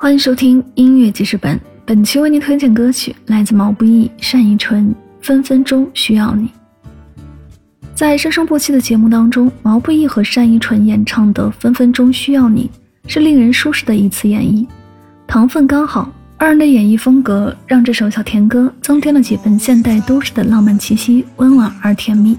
[0.00, 1.58] 欢迎收听音乐记事本。
[1.84, 4.90] 本期为您推荐歌曲来自毛不易、单依纯，
[5.20, 6.44] 《分分钟需要你》。
[7.96, 12.70] 在生生不息的节目当中，毛不易和单依纯演唱的《分分钟需要你》
[13.12, 14.64] 是令人舒适的一次演绎，
[15.26, 16.08] 糖分刚好。
[16.36, 22.38] 二人的演绎风格让这首小甜歌增添了几分现代都市的浪漫气息，温婉而甜蜜。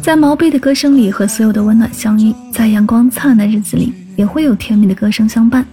[0.00, 5.66] 在毛不易的歌声里和所有的温暖相遇，在阳光灿烂的日子里，也会有甜蜜的歌声相伴。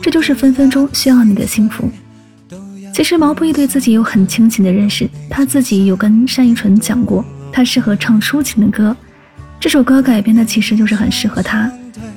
[0.00, 1.90] 这就是分分钟需要你的幸福。
[2.94, 8.96] 其实毛不易对自己有很清醒的认识，他自己有跟单依纯讲过，他适合唱抒情的歌。
[9.58, 11.70] 这首歌改编的其实就是很适合他，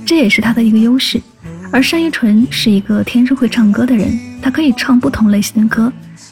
[0.05, 1.21] 这也是他的一个优势。
[1.71, 5.91] 而单依纯是一个天生会唱歌的人，他可以唱不同类型的歌，